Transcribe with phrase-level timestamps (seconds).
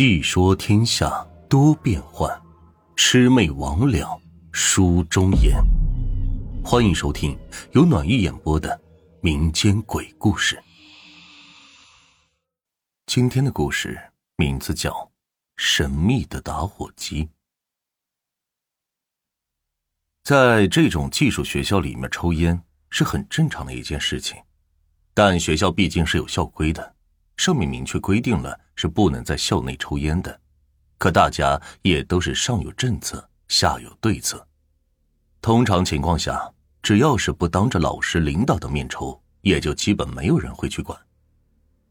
[0.00, 1.10] 细说天下
[1.46, 2.26] 多变幻，
[2.96, 4.18] 魑魅魍魉
[4.50, 5.62] 书中言。
[6.64, 7.38] 欢迎收听
[7.72, 8.80] 由暖玉演播的
[9.20, 10.58] 民间鬼故事。
[13.04, 14.00] 今天的故事
[14.36, 14.90] 名字叫
[15.58, 17.24] 《神秘的打火机》。
[20.24, 22.58] 在这种技术学校里面抽烟
[22.88, 24.42] 是很正常的一件事情，
[25.12, 26.96] 但学校毕竟是有校规的。
[27.40, 30.38] 上面明确规定了是不能在校内抽烟的，
[30.98, 34.46] 可大家也都是上有政策，下有对策。
[35.40, 41.00] 通常情况下，只要是不当着老师、领导的面抽，也就基本没有人会去管。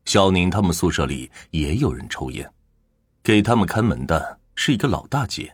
[0.05, 2.47] 小宁他们宿舍里也有人抽烟，
[3.23, 5.51] 给他们看门的是一个老大姐。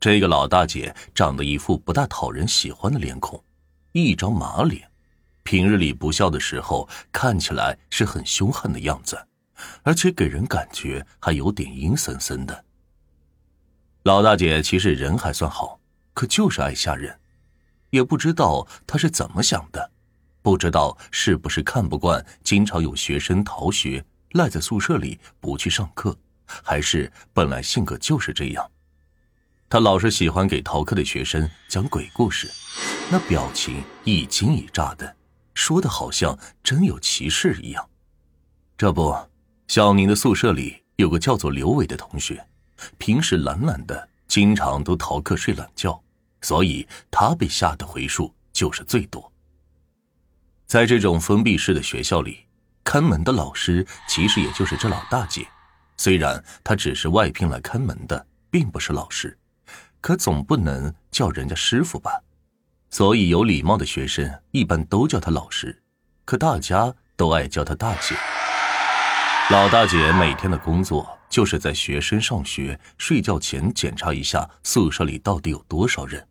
[0.00, 3.40] 这个老大姐长得一副不大讨人喜欢的脸孔，
[3.92, 4.89] 一张马脸。
[5.50, 9.20] 平日里不笑的时候，看起来是很凶悍的样子，
[9.82, 12.64] 而且给人感觉还有点阴森森的。
[14.04, 15.80] 老大姐其实人还算好，
[16.14, 17.18] 可就是爱吓人。
[17.90, 19.90] 也不知道她是怎么想的，
[20.40, 28.70] 不知道是不是看不惯经常有学生逃学赖在宿舍里不去上课，还是本来性格就是这样。
[29.68, 32.48] 她老是喜欢给逃课的学生讲鬼故事，
[33.10, 35.16] 那表情一惊一乍的。
[35.60, 37.86] 说的好像真有其事一样。
[38.78, 39.14] 这不，
[39.68, 42.42] 小宁的宿舍里有个叫做刘伟的同学，
[42.96, 46.02] 平时懒懒的，经常都逃课睡懒觉，
[46.40, 49.30] 所以他被吓的回数就是最多。
[50.66, 52.38] 在这种封闭式的学校里，
[52.82, 55.46] 看门的老师其实也就是这老大姐，
[55.98, 59.38] 虽然她只是外聘来看门的，并不是老师，
[60.00, 62.22] 可总不能叫人家师傅吧。
[62.90, 65.80] 所以，有礼貌的学生一般都叫他老师，
[66.24, 68.16] 可大家都爱叫他大姐。
[69.50, 76.26] 老大姐每天的工作就是在学生上学、睡觉前检查一下宿舍里到底有多少人，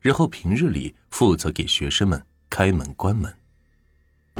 [0.00, 3.32] 然后平日里负责给学生们开门关门。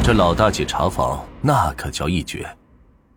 [0.04, 2.56] 这老大姐查房那可叫一绝，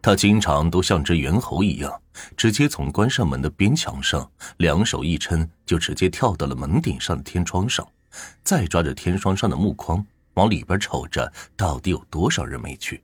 [0.01, 2.01] 她经常都像只猿猴一样，
[2.35, 7.87] 直接从关上门的边墙上两手一撑，就直接跳到了门顶上的天窗上。
[8.43, 13.03] 再抓着天窗上的木框往里边瞅着，到底有多少人没去？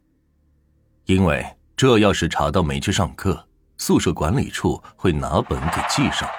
[1.06, 3.47] 因为这要是查到没去上课，
[3.78, 6.29] 宿舍管理处会拿本给记上，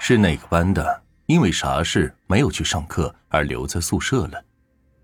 [0.00, 4.44] 是哪个班的，因为啥事没有去上课而留在宿舍了。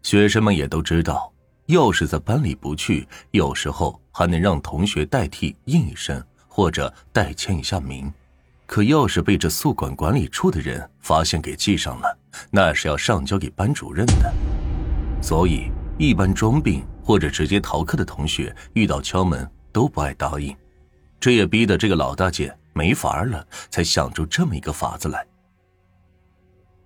[0.02, 1.32] 学生们也都知道，
[1.66, 8.12] 要是在班里不去，有时候还能让同学代替应一声，或者代签一下名。
[8.66, 12.17] 可要是被这宿管管理处的人发现给记上了，
[12.50, 14.32] 那是要上交给班主任的。
[15.20, 20.56] 所以，一般装病或者直接逃课的同学遇到敲门都不爱答应，
[21.18, 25.26] 这也逼得这个老大姐没法了，才想出这么一个法子来。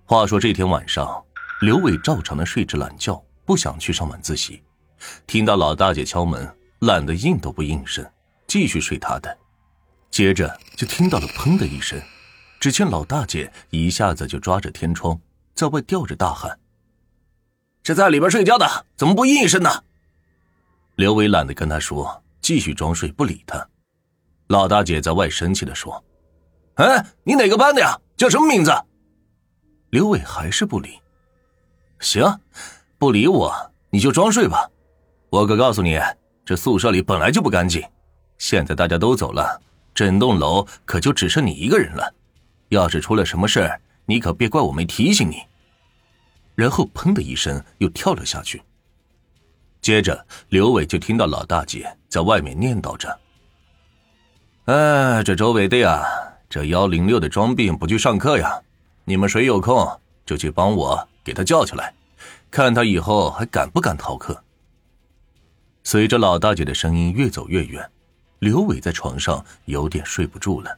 [0.04, 1.22] 话说这天晚上，
[1.60, 4.62] 刘伟照常的睡着懒觉，不想去上晚自习，
[5.26, 6.48] 听到老大姐敲门，
[6.80, 8.04] 懒得应都不应声，
[8.46, 9.38] 继续睡他的。
[10.10, 12.00] 接着就听到了“砰”的一声，
[12.60, 15.18] 只见老大姐一下子就抓着天窗，
[15.54, 16.58] 在外吊着大喊
[17.84, 19.70] ：“是在里边睡觉的，怎么不应一声呢？”
[20.96, 23.66] 刘伟懒得跟他说，继续装睡不理他。
[24.48, 26.02] 老大姐在外生气的说
[26.76, 27.98] ：“哎，你哪个班的呀？
[28.16, 28.70] 叫什么名字？”
[29.90, 31.00] 刘伟还是不理。
[32.00, 32.22] 行，
[32.98, 33.54] 不理我
[33.90, 34.68] 你就装睡吧。
[35.30, 35.98] 我可告诉你，
[36.44, 37.82] 这宿舍里本来就不干净，
[38.38, 39.60] 现在大家都走了。
[39.94, 42.14] 整栋楼可就只剩你一个人了，
[42.68, 43.70] 要是出了什么事
[44.06, 45.42] 你可别怪我没提醒你。
[46.54, 48.62] 然后砰的一声又跳了下去。
[49.80, 53.18] 接着刘伟就听到老大姐在外面念叨着
[54.66, 56.04] ：“哎，这周围的呀，
[56.48, 58.62] 这幺零六的装病不去上课呀，
[59.04, 61.94] 你们谁有空就去帮我给他叫起来，
[62.50, 64.44] 看他以后还敢不敢逃课。”
[65.84, 67.90] 随着老大姐的声音越走越远。
[68.38, 70.76] 刘伟在床上有点睡不住了。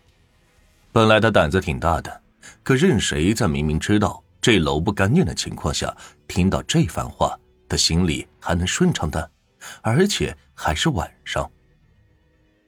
[0.92, 2.20] 本来他胆子挺大的，
[2.62, 5.94] 可任谁在明明知道这楼不干净的情况下，
[6.28, 9.30] 听到这番话，他心里还能顺畅的？
[9.80, 11.50] 而且还是晚上。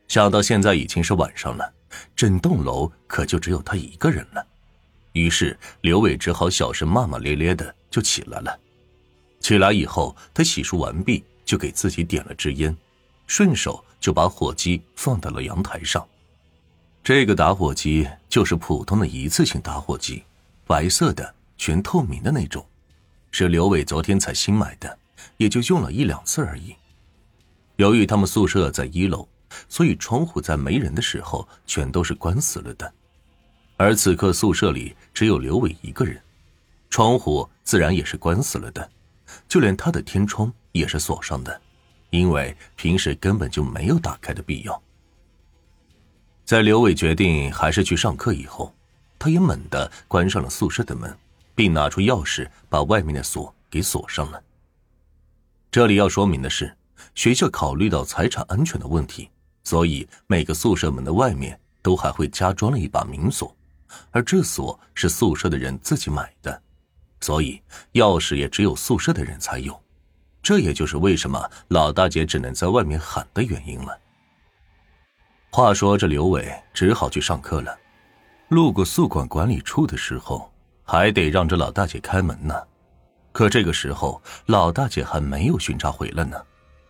[0.09, 1.73] 想到现在已经是晚上了，
[2.15, 4.47] 整栋楼可就只有他一个人了。
[5.13, 8.59] 于是刘伟只好小声骂骂咧咧的就起来了。
[9.41, 12.77] 起来以后，他洗漱完毕，就给自己点了支烟。
[13.27, 16.07] 顺手就把火机放到了阳台上，
[17.07, 20.25] 这个打火机就是普通的一次性打火机，
[20.67, 22.67] 白色的、全透明的那种，
[23.31, 24.99] 是刘伟昨天才新买的，
[25.37, 26.75] 也就用了一两次而已。
[27.77, 29.29] 由于他们宿舍在一楼，
[29.69, 32.93] 所以窗户在没人的时候全都是关死了的。
[33.77, 36.21] 而此刻宿舍里只有刘伟一个人，
[36.91, 38.91] 窗户自然也是关死了的，
[39.49, 41.61] 就连他的天窗也是锁上的，
[42.11, 44.83] 因为平时根本就没有打开的必要。
[46.47, 48.73] 在刘伟决定还是去上课以后，
[49.19, 51.13] 他也猛地关上了宿舍的门，
[51.57, 54.41] 并拿出钥匙把外面的锁给锁上了。
[55.73, 56.73] 这里要说明的是，
[57.17, 59.29] 学校考虑到财产安全的问题，
[59.65, 63.53] 所以每个宿舍门的外面都还会加装了一把明锁，
[64.13, 66.63] 而这锁是宿舍的人自己买的，
[67.23, 67.61] 所以
[67.95, 69.77] 钥匙也只有宿舍的人才有。
[70.45, 73.99] 这也就是为什么老大姐只能在外面喊的原因了。
[75.51, 77.79] 话说，这刘伟只好去上课了。
[78.49, 80.53] 路过宿管管理处的时候，
[80.85, 82.55] 还得让这老大姐开门呢。
[83.33, 86.37] 可这个时候，老大姐还没有巡查回来呢。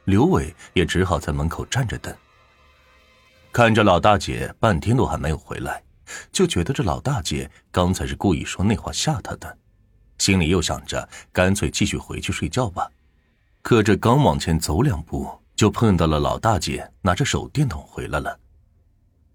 [0.04, 2.14] 刘伟也只好在门口站着等。
[3.52, 5.82] 看着老大姐半天都还没有回来，
[6.30, 9.58] 就觉得这老大姐刚才是故意说那话吓他的，
[10.18, 12.88] 心里又想着干脆继续回去睡觉吧。
[13.62, 18.38] 可这刚往前走两步，就碰到了老大姐拿着手电筒回来了。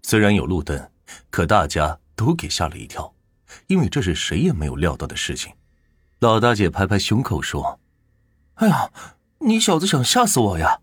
[0.02, 0.90] 虽然有路灯，
[1.30, 3.12] 可大家都给吓了一跳，
[3.66, 5.52] 因为这是谁也没有料到的事情。
[6.18, 7.80] 老大姐拍拍胸口说
[8.54, 8.90] ：“哎呀，
[9.38, 10.80] 你小子想吓死我呀！”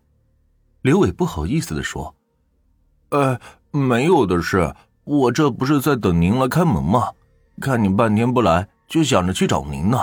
[0.82, 2.14] 刘伟不好意思的说
[3.10, 3.38] ：“呃，
[3.70, 4.74] 没有的事，
[5.04, 7.12] 我这不是在等您来开门吗？
[7.60, 9.98] 看你半天不来，就想着去找您呢。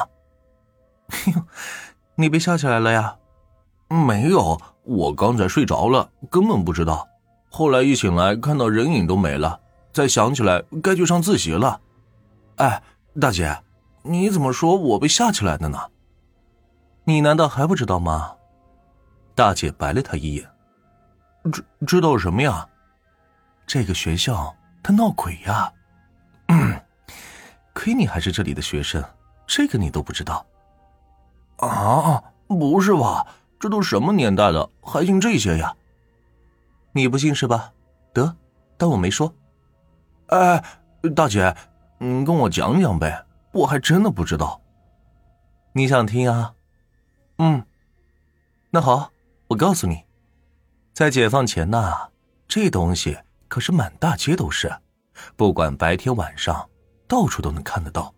[2.15, 3.17] ”“你被吓起来了呀
[3.89, 7.07] ？”“没有，我刚才睡着了，根本不知道。”
[7.57, 9.59] 后来一醒来，看到人影都没了，
[9.91, 11.81] 再想起来该去上自习了。
[12.57, 12.83] 哎，
[13.19, 13.63] 大姐，
[14.03, 15.79] 你怎么说我被吓起来的呢？
[17.03, 18.31] 你难道还不知道吗？
[19.33, 20.47] 大姐白了他一眼。
[21.51, 22.63] 知知道什么呀？
[23.65, 25.73] 这个学校他闹鬼呀！
[27.73, 29.03] 亏你还是这里的学生，
[29.47, 30.45] 这个你都不知道。
[31.55, 33.25] 啊，不是吧？
[33.59, 35.75] 这都什么年代了，还信这些呀？
[36.97, 37.71] 你不信是吧？
[38.11, 38.35] 得，
[38.75, 39.31] 当我没说。
[40.29, 40.63] 哎，
[41.15, 41.55] 大姐，
[41.99, 44.59] 你跟我讲讲呗，我还真的不知道。
[45.73, 46.55] 你想听啊？
[47.37, 47.63] 嗯，
[48.71, 49.11] 那好，
[49.47, 50.05] 我告诉你，
[50.91, 52.09] 在解放前呐，
[52.47, 53.15] 这东西
[53.47, 54.75] 可是满大街都是，
[55.35, 56.67] 不管白天晚上，
[57.07, 58.11] 到处都能看得到。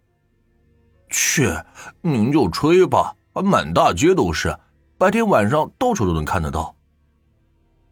[1.09, 1.53] 去，
[1.99, 4.57] 您就吹吧，满大街都是，
[4.97, 6.73] 白天晚上到处都能看得到。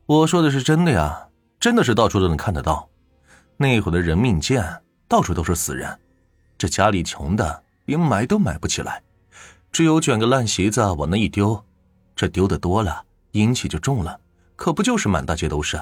[0.07, 1.27] 我说的是真的呀，
[1.59, 2.88] 真的是到处都能看得到。
[3.57, 6.00] 那会儿的人命贱，到处都是死人。
[6.57, 9.04] 这家里穷的连埋都埋不起来，
[9.69, 11.62] 只有卷个烂席子往那一丢。
[12.15, 14.18] 这丢的多了，阴气就重了，
[14.56, 15.77] 可不就是满大街都是？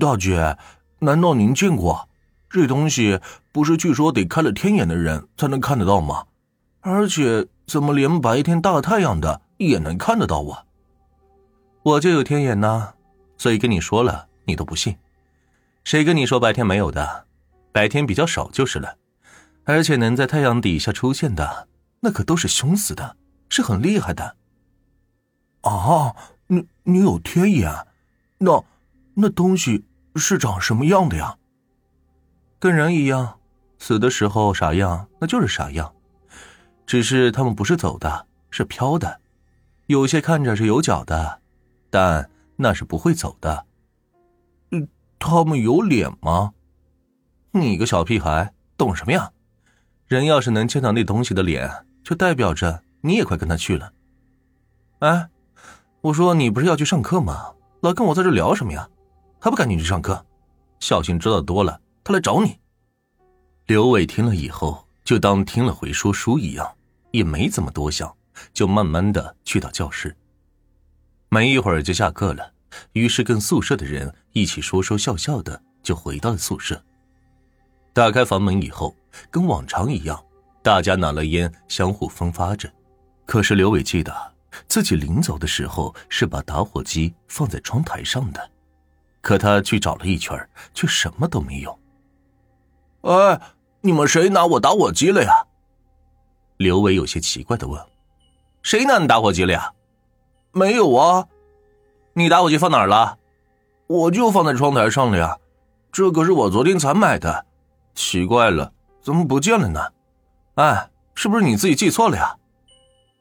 [0.00, 0.58] 大姐，
[0.98, 2.08] 难道您见过
[2.48, 3.20] 这东西？
[3.52, 6.24] 不是据说得开了天眼的人才能看得到吗？
[6.80, 10.64] 而且怎么连白天大太阳的也能看得到啊？
[11.82, 12.92] 我就有天眼呐，
[13.38, 14.96] 所以跟你说了，你都不信。
[15.82, 17.26] 谁跟你说白天没有的？
[17.72, 18.98] 白天比较少就是了。
[19.64, 21.68] 而且能在太阳底下出现的，
[22.00, 23.16] 那可都是凶死的，
[23.48, 24.36] 是很厉害的。
[25.62, 26.14] 啊，
[26.48, 27.72] 你你有天眼？
[28.38, 28.62] 那
[29.14, 29.84] 那东西
[30.16, 31.38] 是长什么样的呀？
[32.58, 33.38] 跟人一样，
[33.78, 35.94] 死的时候啥样，那就是啥样。
[36.86, 39.20] 只是他们不是走的，是飘的。
[39.86, 41.39] 有些看着是有脚的。
[41.90, 43.66] 但那是不会走的。
[45.18, 46.54] 他们有脸吗？
[47.50, 49.32] 你个小屁孩，懂什么呀？
[50.06, 51.70] 人要是能见到那东西的脸，
[52.02, 53.92] 就代表着你也快跟他去了。
[55.00, 55.28] 哎，
[56.00, 57.52] 我说你不是要去上课吗？
[57.80, 58.88] 老跟我在这聊什么呀？
[59.38, 60.24] 还不赶紧去上课？
[60.78, 62.58] 小心知道多了，他来找你。
[63.66, 66.66] 刘伟听了以后，就当听了回说书一样，
[67.10, 68.10] 也没怎么多想，
[68.54, 70.16] 就慢慢的去到教室。
[71.32, 72.52] 没一会儿就下课了，
[72.92, 76.82] 于是跟宿舍的人一起说说笑笑的就回到了宿舍。
[77.92, 78.96] 打开房门以后，
[79.30, 80.20] 跟往常一样，
[80.60, 82.68] 大家拿了烟相互分发着。
[83.26, 84.12] 可是刘伟记得
[84.66, 88.50] 自己临走的时候是把打火机放在窗台上的，
[89.20, 90.36] 可他去找了一圈，
[90.74, 91.78] 却什么都没有。
[93.02, 93.40] 哎，
[93.82, 95.46] 你们谁拿我打火机了呀？
[96.56, 97.80] 刘伟有些奇怪的问
[98.64, 99.72] ：“谁拿你打火机了呀？”
[100.52, 101.26] 没有啊，
[102.14, 103.18] 你打火机放哪儿了？
[103.86, 105.38] 我就放在窗台上了呀，
[105.92, 107.46] 这可是我昨天才买的。
[107.94, 109.80] 奇怪了，怎么不见了呢？
[110.54, 112.36] 哎，是不是你自己记错了呀？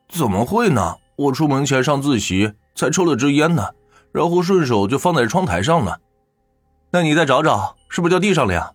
[0.08, 0.96] 怎么会呢？
[1.16, 3.70] 我出门前上自习才抽了支烟呢，
[4.12, 6.00] 然后顺手就放在窗台上了。
[6.92, 8.72] 那你再找找，是不是掉地上了呀？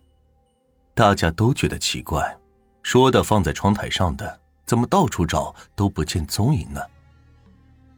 [0.93, 2.37] 大家都觉得奇怪，
[2.83, 6.81] 说的放在窗台上的，怎么到处找都不见踪影呢？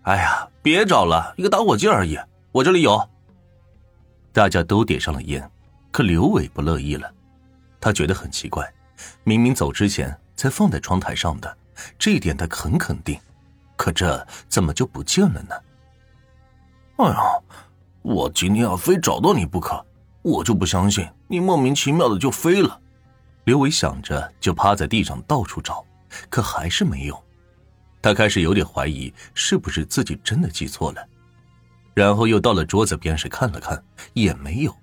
[0.08, 2.18] 哎呀，别找了，一个打火机而已，
[2.54, 2.98] 我这里有。
[4.32, 5.52] 大家都点上了烟，
[5.92, 7.14] 可刘伟不乐意了，
[7.78, 8.66] 他觉得很奇怪，
[9.26, 11.58] 明明走之前才放在窗台上的，
[12.00, 13.20] 这一点他很肯定，
[13.76, 15.56] 可这怎么就不见了呢？
[17.00, 17.22] 哎呀，
[18.02, 19.86] 我今天要非找到你不可，
[20.22, 22.80] 我就不相信你莫名其妙的就飞了。
[23.44, 25.84] 刘伟想着，就趴在地上到处找，
[26.30, 27.27] 可还是没有。
[28.02, 31.08] 他开始有点怀疑，是不是自己真的记错了。
[31.94, 34.76] 然后又到了桌子边上看了看，也没有。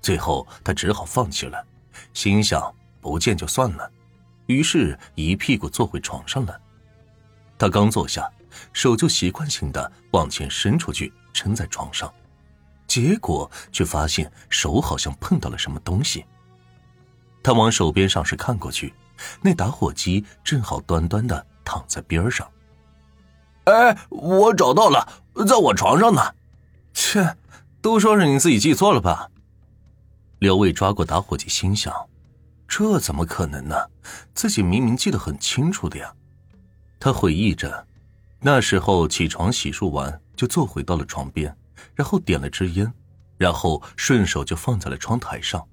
[0.00, 1.62] 最后他只好放弃了，
[2.12, 3.90] 心想不见就算了。
[4.46, 6.58] 于是，一屁股坐回床上了。
[7.58, 8.28] 他刚坐下，
[8.72, 12.12] 手就习惯性的往前伸出去，撑在床上，
[12.86, 16.24] 结果却发现手好像碰到了什么东西。
[17.42, 18.92] 他往手边上是看过去，
[19.42, 22.46] 那打火机正好端端的躺在边上。
[23.64, 25.08] 哎，我找到了，
[25.46, 26.20] 在我床上呢。
[26.92, 27.36] 切，
[27.80, 29.30] 都说是你自己记错了吧？
[30.38, 31.92] 刘卫抓过打火机，心想：
[32.68, 33.76] 这怎么可能呢？
[34.34, 36.12] 自己明明记得很清楚的呀。
[37.00, 37.86] 他回忆着，
[38.40, 41.56] 那时候起床洗漱完就坐回到了床边，
[41.94, 42.92] 然后点了支烟，
[43.38, 45.66] 然后顺手就放在了窗台上。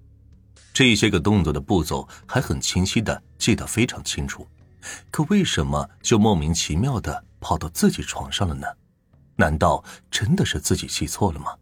[0.74, 4.48] 这些个动作的步骤还很清晰的记得非常清楚，
[5.12, 8.66] 可为什么就莫名其妙的跑到自己床上了呢？
[9.36, 11.58] 难道真的是自己记错了吗？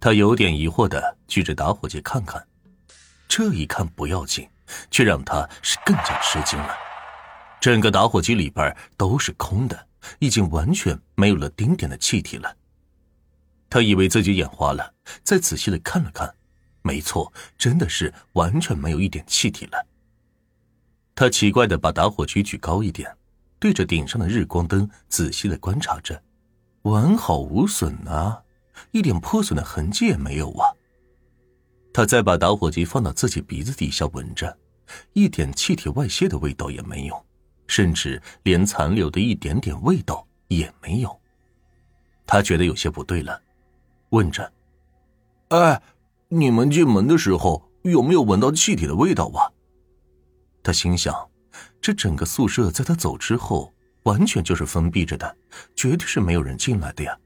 [0.00, 2.46] 他有点疑惑的举着打火机看看，
[3.28, 4.48] 这一看不要紧，
[4.90, 6.74] 却让他是更加吃惊了。
[7.60, 9.86] 整个打火机里边都是空的，
[10.18, 12.56] 已经完全没有了丁点的气体了。
[13.68, 16.34] 他以为自己眼花了，再仔细的看了看。
[16.82, 19.86] 没错，真的是完全没有一点气体了。
[21.14, 23.14] 他奇怪的把打火机举高一点，
[23.60, 26.20] 对着顶上的日光灯仔细的观察着，
[26.82, 28.42] 完好无损啊，
[28.90, 30.66] 一点破损的痕迹也没有啊。
[31.92, 34.58] 他再把打火机放到自己鼻子底下闻着，
[35.12, 37.24] 一点气体外泄的味道也没有，
[37.68, 41.20] 甚至连残留的一点点味道也没有。
[42.26, 43.40] 他觉得有些不对了，
[44.08, 44.52] 问着
[45.50, 45.80] ：“哎。”
[46.32, 49.50] 你们进门的时候有没有闻到气体的味道啊？
[50.62, 51.28] 他心想，
[51.80, 53.72] 这整个宿舍在他走之后
[54.02, 55.36] 完全就是封闭着的，
[55.74, 57.16] 绝对是没有人进来的呀。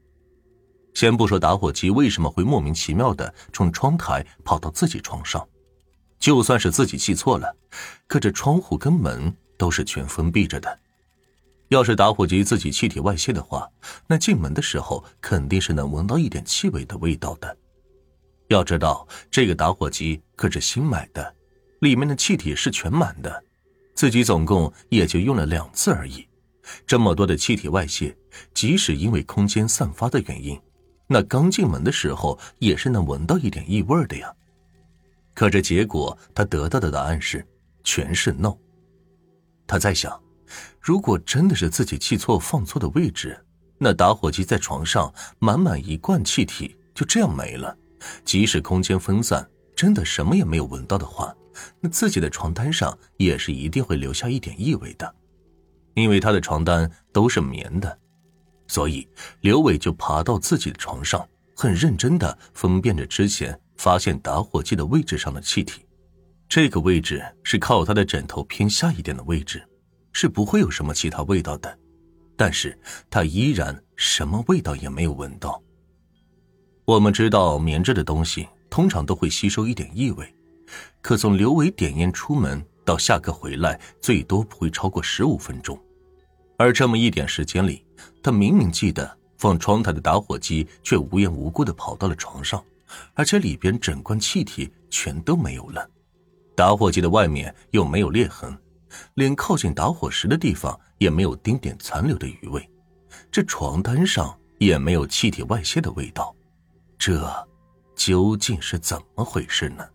[0.93, 5.45] 先不说打火机为什么会莫名其妙的从窗台跑到自己床上，
[6.19, 7.53] 就算是自己记错了，
[8.07, 10.79] 可这窗户跟门都是全封闭着的。
[11.69, 13.67] 要是打火机自己气体外泄的话，
[14.07, 17.57] 那进门的时候肯定是能闻到一点气味的味道的。
[18.49, 21.35] 要知道，这个打火机可是新买的，
[21.79, 23.43] 里面的气体是全满的，
[23.95, 26.27] 自己总共也就用了两次而已。
[26.85, 28.15] 这么多的气体外泄，
[28.53, 30.59] 即使因为空间散发的原因，
[31.07, 34.33] 那刚进门的时候也是能闻到一点异味的呀。
[35.33, 37.45] 可这结果，他得到的答案是
[37.83, 38.55] 全是 no。
[39.67, 40.19] 他在想，
[40.79, 43.39] 如果真的是自己记错放错的位置，
[43.77, 47.77] 那打火机在床上满满一罐气体就这样没了。
[48.23, 51.35] 即使空间分散，真的什么也没有闻到的话，
[51.79, 55.15] 那自己的床单上也是一定会留下一点异味的。
[55.93, 57.97] 因为他的床单都是棉的，
[58.67, 59.07] 所以
[59.41, 65.85] 刘伟就爬到自己的床上，很认真的分辨着之前发现打火机的位置上的气体。
[66.49, 69.63] 这个位置是靠他的枕头偏下一点的位置，
[70.11, 71.79] 是不会有什么其他味道的。
[72.37, 72.77] 但是
[73.09, 75.63] 他依然什么味道也没有闻到。
[76.83, 80.35] 我们知道棉质的东西通常都会吸收一点异味，
[81.05, 85.79] 可从刘伟点烟出门到下课回来，最多不会超过十五分钟。
[86.57, 87.85] 而这么一点时间里，
[88.23, 92.65] 他明明记得放窗台的打火机，却无缘无故的跑到了床上，
[93.13, 95.87] 而且里边整罐气体全都没有了。
[96.55, 98.57] 打火机的外面又没有裂痕，
[99.13, 102.67] 连靠近打火石的地方也没有丁点残留的余味，
[103.29, 106.35] 这床单上也没有气体外泄的味道。
[106.97, 107.47] 这
[107.95, 109.85] 究竟是怎么回事呢？